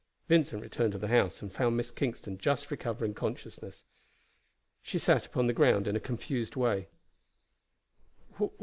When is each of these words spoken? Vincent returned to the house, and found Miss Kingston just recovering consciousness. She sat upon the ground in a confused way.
Vincent 0.27 0.63
returned 0.63 0.93
to 0.93 0.97
the 0.97 1.09
house, 1.09 1.43
and 1.43 1.53
found 1.53 1.77
Miss 1.77 1.91
Kingston 1.91 2.39
just 2.39 2.71
recovering 2.71 3.13
consciousness. 3.13 3.85
She 4.81 4.97
sat 4.97 5.27
upon 5.27 5.45
the 5.45 5.53
ground 5.53 5.85
in 5.87 5.95
a 5.95 5.99
confused 5.99 6.55
way. 6.55 6.87